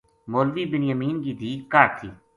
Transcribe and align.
مولوی 0.31 0.63
بنیامین 0.71 1.15
کی 1.23 1.31
دھی 1.39 1.51
کاہڈ 1.71 1.91
تھی 1.99 2.09